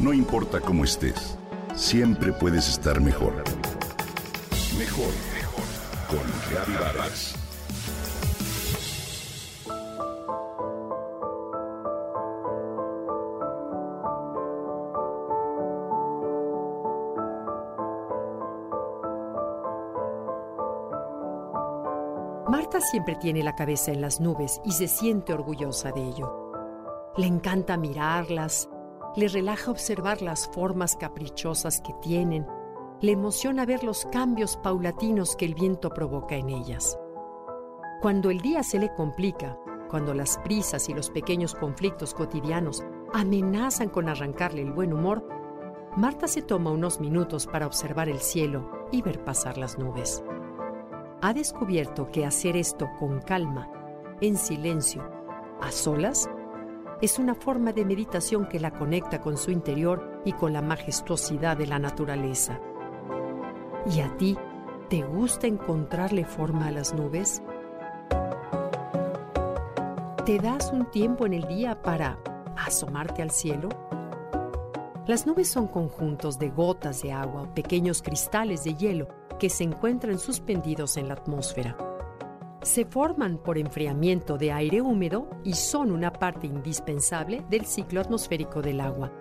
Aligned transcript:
No 0.00 0.14
importa 0.14 0.60
cómo 0.60 0.84
estés, 0.84 1.36
siempre 1.74 2.32
puedes 2.32 2.70
estar 2.70 3.02
mejor. 3.02 3.34
Mejor, 4.78 5.12
mejor. 5.34 5.64
Con 6.08 6.20
Reavivadas. 6.50 7.34
Marta 22.48 22.80
siempre 22.80 23.16
tiene 23.16 23.42
la 23.42 23.54
cabeza 23.54 23.92
en 23.92 24.00
las 24.00 24.18
nubes 24.18 24.62
y 24.64 24.72
se 24.72 24.88
siente 24.88 25.34
orgullosa 25.34 25.92
de 25.92 26.08
ello. 26.08 26.52
Le 27.18 27.26
encanta 27.26 27.76
mirarlas, 27.76 28.70
le 29.16 29.28
relaja 29.28 29.70
observar 29.70 30.22
las 30.22 30.48
formas 30.48 30.96
caprichosas 30.96 31.80
que 31.80 31.92
tienen, 32.00 32.46
le 33.00 33.12
emociona 33.12 33.66
ver 33.66 33.82
los 33.82 34.04
cambios 34.06 34.56
paulatinos 34.56 35.36
que 35.36 35.46
el 35.46 35.54
viento 35.54 35.90
provoca 35.90 36.36
en 36.36 36.50
ellas. 36.50 36.98
Cuando 38.00 38.30
el 38.30 38.40
día 38.40 38.62
se 38.62 38.78
le 38.78 38.92
complica, 38.94 39.58
cuando 39.88 40.14
las 40.14 40.38
prisas 40.38 40.88
y 40.88 40.94
los 40.94 41.10
pequeños 41.10 41.54
conflictos 41.54 42.14
cotidianos 42.14 42.82
amenazan 43.12 43.88
con 43.88 44.08
arrancarle 44.08 44.62
el 44.62 44.72
buen 44.72 44.92
humor, 44.92 45.26
Marta 45.96 46.28
se 46.28 46.42
toma 46.42 46.70
unos 46.70 47.00
minutos 47.00 47.48
para 47.48 47.66
observar 47.66 48.08
el 48.08 48.20
cielo 48.20 48.70
y 48.92 49.02
ver 49.02 49.24
pasar 49.24 49.58
las 49.58 49.76
nubes. 49.76 50.22
Ha 51.20 51.34
descubierto 51.34 52.10
que 52.12 52.24
hacer 52.24 52.56
esto 52.56 52.88
con 52.98 53.20
calma, 53.20 53.68
en 54.20 54.36
silencio, 54.36 55.02
a 55.60 55.72
solas, 55.72 56.30
es 57.00 57.18
una 57.18 57.34
forma 57.34 57.72
de 57.72 57.84
meditación 57.84 58.46
que 58.46 58.60
la 58.60 58.72
conecta 58.72 59.20
con 59.20 59.38
su 59.38 59.50
interior 59.50 60.20
y 60.24 60.32
con 60.32 60.52
la 60.52 60.60
majestuosidad 60.60 61.56
de 61.56 61.66
la 61.66 61.78
naturaleza. 61.78 62.60
¿Y 63.90 64.00
a 64.00 64.14
ti 64.18 64.36
te 64.90 65.02
gusta 65.02 65.46
encontrarle 65.46 66.24
forma 66.24 66.66
a 66.66 66.70
las 66.70 66.92
nubes? 66.92 67.42
¿Te 70.26 70.38
das 70.38 70.70
un 70.72 70.90
tiempo 70.90 71.24
en 71.24 71.32
el 71.32 71.46
día 71.48 71.80
para 71.80 72.18
asomarte 72.56 73.22
al 73.22 73.30
cielo? 73.30 73.70
Las 75.06 75.26
nubes 75.26 75.48
son 75.48 75.68
conjuntos 75.68 76.38
de 76.38 76.50
gotas 76.50 77.00
de 77.00 77.12
agua 77.12 77.42
o 77.42 77.54
pequeños 77.54 78.02
cristales 78.02 78.62
de 78.64 78.74
hielo 78.74 79.08
que 79.38 79.48
se 79.48 79.64
encuentran 79.64 80.18
suspendidos 80.18 80.98
en 80.98 81.08
la 81.08 81.14
atmósfera 81.14 81.89
se 82.62 82.84
forman 82.84 83.38
por 83.38 83.58
enfriamiento 83.58 84.36
de 84.36 84.52
aire 84.52 84.80
húmedo 84.80 85.28
y 85.44 85.54
son 85.54 85.90
una 85.90 86.12
parte 86.12 86.46
indispensable 86.46 87.44
del 87.48 87.64
ciclo 87.66 88.00
atmosférico 88.00 88.60
del 88.60 88.80
agua. 88.80 89.12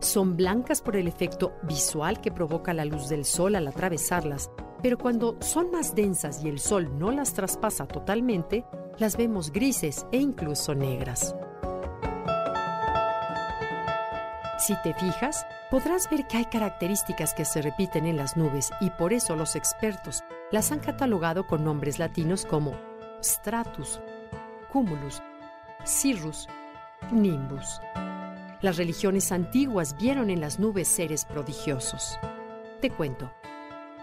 Son 0.00 0.36
blancas 0.36 0.82
por 0.82 0.96
el 0.96 1.08
efecto 1.08 1.54
visual 1.62 2.20
que 2.20 2.30
provoca 2.30 2.74
la 2.74 2.84
luz 2.84 3.08
del 3.08 3.24
sol 3.24 3.56
al 3.56 3.66
atravesarlas, 3.66 4.50
pero 4.82 4.98
cuando 4.98 5.36
son 5.40 5.70
más 5.70 5.94
densas 5.94 6.44
y 6.44 6.48
el 6.48 6.58
sol 6.58 6.98
no 6.98 7.10
las 7.10 7.32
traspasa 7.32 7.86
totalmente, 7.86 8.64
las 8.98 9.16
vemos 9.16 9.50
grises 9.50 10.06
e 10.12 10.18
incluso 10.18 10.74
negras. 10.74 11.34
Si 14.58 14.74
te 14.82 14.94
fijas, 14.94 15.44
podrás 15.70 16.08
ver 16.08 16.26
que 16.26 16.36
hay 16.36 16.44
características 16.44 17.34
que 17.34 17.44
se 17.44 17.60
repiten 17.60 18.06
en 18.06 18.16
las 18.16 18.36
nubes 18.36 18.70
y 18.80 18.90
por 18.90 19.12
eso 19.12 19.36
los 19.36 19.56
expertos 19.56 20.22
las 20.54 20.70
han 20.70 20.78
catalogado 20.78 21.48
con 21.48 21.64
nombres 21.64 21.98
latinos 21.98 22.46
como 22.46 22.76
stratus, 23.20 23.98
cumulus, 24.70 25.20
cirrus, 25.84 26.46
nimbus. 27.10 27.80
Las 28.60 28.76
religiones 28.76 29.32
antiguas 29.32 29.96
vieron 29.98 30.30
en 30.30 30.40
las 30.40 30.60
nubes 30.60 30.86
seres 30.86 31.24
prodigiosos. 31.24 32.16
Te 32.80 32.88
cuento. 32.88 33.32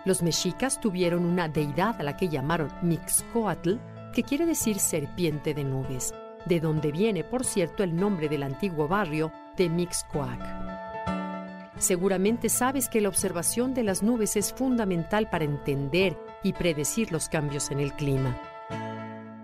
Los 0.04 0.22
mexicas 0.24 0.82
tuvieron 0.82 1.24
una 1.24 1.48
deidad 1.48 1.96
a 2.02 2.04
la 2.04 2.18
que 2.18 2.28
llamaron 2.28 2.70
Mixcoatl, 2.82 3.76
que 4.14 4.24
quiere 4.24 4.46
decir 4.46 4.78
serpiente 4.80 5.54
de 5.54 5.64
nubes, 5.64 6.14
de 6.48 6.60
donde 6.60 6.92
viene, 6.92 7.24
por 7.24 7.46
cierto, 7.46 7.82
el 7.82 7.96
nombre 7.96 8.28
del 8.28 8.44
antiguo 8.44 8.90
barrio 8.90 9.32
de 9.56 9.70
Mixcoac. 9.70 10.72
Seguramente 11.78 12.50
sabes 12.50 12.90
que 12.90 13.00
la 13.00 13.08
observación 13.08 13.74
de 13.74 13.84
las 13.84 14.04
nubes 14.04 14.36
es 14.36 14.52
fundamental 14.52 15.30
para 15.30 15.46
entender 15.46 16.18
y 16.44 16.54
predecir 16.54 17.12
los 17.12 17.30
cambios 17.30 17.72
en 17.72 17.80
el 17.80 17.94
clima. 17.94 18.40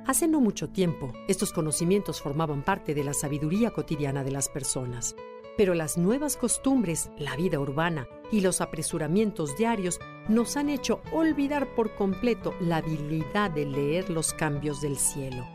Hace 0.07 0.27
no 0.27 0.39
mucho 0.39 0.69
tiempo, 0.69 1.11
estos 1.27 1.51
conocimientos 1.51 2.21
formaban 2.21 2.63
parte 2.63 2.93
de 2.93 3.03
la 3.03 3.13
sabiduría 3.13 3.71
cotidiana 3.71 4.23
de 4.23 4.31
las 4.31 4.47
personas. 4.47 5.15
Pero 5.57 5.73
las 5.73 5.97
nuevas 5.97 6.37
costumbres, 6.37 7.09
la 7.17 7.35
vida 7.35 7.59
urbana 7.59 8.07
y 8.31 8.41
los 8.41 8.61
apresuramientos 8.61 9.57
diarios 9.57 9.99
nos 10.29 10.55
han 10.55 10.69
hecho 10.69 11.01
olvidar 11.11 11.73
por 11.75 11.93
completo 11.95 12.53
la 12.61 12.77
habilidad 12.77 13.51
de 13.51 13.65
leer 13.65 14.09
los 14.09 14.33
cambios 14.33 14.81
del 14.81 14.97
cielo. 14.97 15.45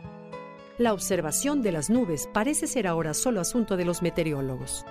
La 0.77 0.93
observación 0.93 1.61
de 1.61 1.71
las 1.71 1.89
nubes 1.89 2.29
parece 2.31 2.67
ser 2.67 2.85
ahora 2.85 3.13
solo 3.13 3.41
asunto 3.41 3.77
de 3.77 3.85
los 3.85 4.01
meteorólogos. 4.01 4.85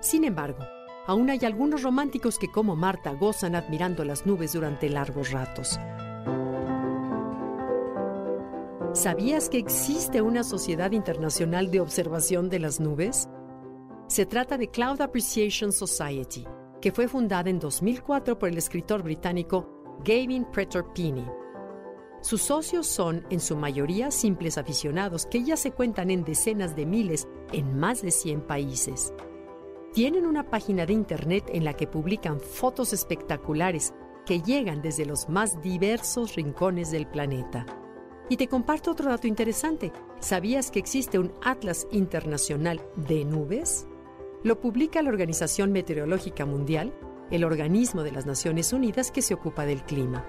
Sin 0.00 0.24
embargo, 0.24 0.64
aún 1.06 1.30
hay 1.30 1.40
algunos 1.44 1.82
románticos 1.82 2.38
que 2.38 2.50
como 2.50 2.76
Marta 2.76 3.12
gozan 3.12 3.54
admirando 3.54 4.04
las 4.04 4.26
nubes 4.26 4.52
durante 4.52 4.88
largos 4.88 5.30
ratos. 5.30 5.78
¿Sabías 8.92 9.50
que 9.50 9.58
existe 9.58 10.22
una 10.22 10.42
sociedad 10.42 10.92
internacional 10.92 11.70
de 11.70 11.80
observación 11.80 12.48
de 12.48 12.60
las 12.60 12.80
nubes? 12.80 13.28
Se 14.08 14.24
trata 14.24 14.56
de 14.56 14.68
Cloud 14.68 15.00
Appreciation 15.02 15.70
Society, 15.72 16.46
que 16.80 16.92
fue 16.92 17.06
fundada 17.06 17.50
en 17.50 17.58
2004 17.58 18.38
por 18.38 18.48
el 18.48 18.56
escritor 18.56 19.02
británico 19.02 19.98
Gavin 20.04 20.46
Pretor-Pini. 20.50 21.26
Sus 22.22 22.42
socios 22.42 22.86
son, 22.86 23.26
en 23.30 23.40
su 23.40 23.56
mayoría, 23.56 24.10
simples 24.10 24.56
aficionados 24.56 25.26
que 25.26 25.44
ya 25.44 25.56
se 25.56 25.72
cuentan 25.72 26.10
en 26.10 26.24
decenas 26.24 26.74
de 26.74 26.86
miles 26.86 27.28
en 27.52 27.78
más 27.78 28.02
de 28.02 28.10
100 28.10 28.46
países. 28.46 29.12
Tienen 29.96 30.26
una 30.26 30.42
página 30.42 30.84
de 30.84 30.92
internet 30.92 31.48
en 31.54 31.64
la 31.64 31.72
que 31.72 31.86
publican 31.86 32.38
fotos 32.38 32.92
espectaculares 32.92 33.94
que 34.26 34.42
llegan 34.42 34.82
desde 34.82 35.06
los 35.06 35.30
más 35.30 35.62
diversos 35.62 36.34
rincones 36.34 36.90
del 36.90 37.06
planeta. 37.06 37.64
Y 38.28 38.36
te 38.36 38.46
comparto 38.46 38.90
otro 38.90 39.08
dato 39.08 39.26
interesante. 39.26 39.94
¿Sabías 40.20 40.70
que 40.70 40.80
existe 40.80 41.18
un 41.18 41.32
Atlas 41.42 41.88
Internacional 41.92 42.82
de 43.08 43.24
Nubes? 43.24 43.86
Lo 44.44 44.60
publica 44.60 45.00
la 45.00 45.08
Organización 45.08 45.72
Meteorológica 45.72 46.44
Mundial, 46.44 46.92
el 47.30 47.42
organismo 47.42 48.02
de 48.02 48.12
las 48.12 48.26
Naciones 48.26 48.74
Unidas 48.74 49.10
que 49.10 49.22
se 49.22 49.32
ocupa 49.32 49.64
del 49.64 49.82
clima. 49.82 50.26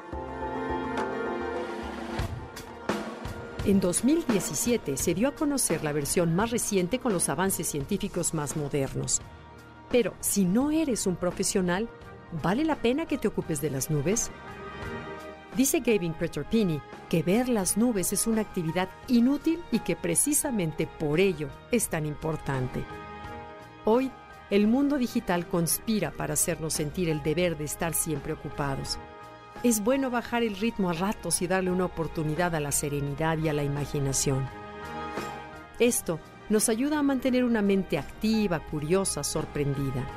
En 3.65 3.81
2017 3.81 4.95
se 4.95 5.13
dio 5.13 5.27
a 5.27 5.35
conocer 5.35 5.83
la 5.83 5.91
versión 5.91 6.33
más 6.37 6.51
reciente 6.51 6.99
con 6.99 7.11
los 7.11 7.27
avances 7.27 7.67
científicos 7.67 8.33
más 8.33 8.55
modernos. 8.55 9.21
Pero 9.89 10.13
si 10.19 10.45
no 10.45 10.71
eres 10.71 11.07
un 11.07 11.15
profesional, 11.15 11.89
¿vale 12.43 12.63
la 12.63 12.75
pena 12.75 13.05
que 13.05 13.17
te 13.17 13.27
ocupes 13.27 13.61
de 13.61 13.69
las 13.69 13.89
nubes? 13.89 14.31
Dice 15.55 15.79
Gavin 15.79 16.13
Pretorpini 16.13 16.79
que 17.09 17.23
ver 17.23 17.49
las 17.49 17.77
nubes 17.77 18.13
es 18.13 18.27
una 18.27 18.41
actividad 18.41 18.89
inútil 19.07 19.63
y 19.71 19.79
que 19.79 19.95
precisamente 19.95 20.85
por 20.85 21.19
ello 21.19 21.49
es 21.71 21.87
tan 21.87 22.05
importante. 22.05 22.83
Hoy, 23.85 24.11
el 24.49 24.67
mundo 24.67 24.97
digital 24.97 25.47
conspira 25.47 26.11
para 26.11 26.33
hacernos 26.33 26.73
sentir 26.73 27.09
el 27.09 27.23
deber 27.23 27.57
de 27.57 27.63
estar 27.63 27.93
siempre 27.93 28.33
ocupados. 28.33 28.99
Es 29.63 29.83
bueno 29.83 30.11
bajar 30.11 30.43
el 30.43 30.55
ritmo 30.55 30.89
a 30.89 30.93
ratos 30.93 31.41
y 31.41 31.47
darle 31.47 31.71
una 31.71 31.85
oportunidad 31.85 32.53
a 32.53 32.59
la 32.59 32.71
serenidad 32.71 33.37
y 33.39 33.49
a 33.49 33.53
la 33.53 33.63
imaginación. 33.63 34.47
Esto 35.79 36.19
nos 36.49 36.69
ayuda 36.69 36.99
a 36.99 37.03
mantener 37.03 37.43
una 37.43 37.61
mente 37.61 37.97
activa, 37.97 38.59
curiosa, 38.59 39.23
sorprendida. 39.23 40.07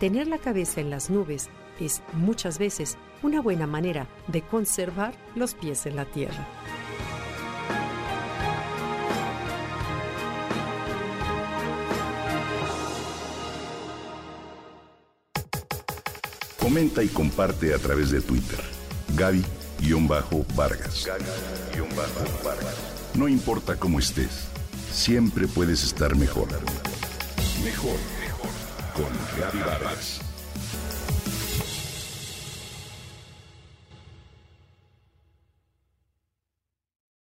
Tener 0.00 0.26
la 0.26 0.38
cabeza 0.38 0.80
en 0.80 0.90
las 0.90 1.10
nubes 1.10 1.48
es 1.80 2.02
muchas 2.12 2.58
veces 2.58 2.96
una 3.22 3.40
buena 3.40 3.66
manera 3.66 4.06
de 4.28 4.42
conservar 4.42 5.14
los 5.34 5.54
pies 5.54 5.86
en 5.86 5.96
la 5.96 6.04
tierra. 6.04 6.46
Comenta 16.58 17.02
y 17.02 17.08
comparte 17.08 17.74
a 17.74 17.78
través 17.78 18.10
de 18.10 18.20
Twitter. 18.20 18.58
Gaby-Vargas. 19.14 21.06
Gaby-Vargas. 21.06 22.74
No 23.14 23.28
importa 23.28 23.76
cómo 23.76 23.98
estés 23.98 24.55
siempre 24.96 25.46
puedes 25.46 25.84
estar 25.84 26.16
mejor. 26.16 26.48
Mejor, 27.62 27.98
mejor. 28.18 28.50
Con 28.94 29.60
Vargas. 29.60 30.20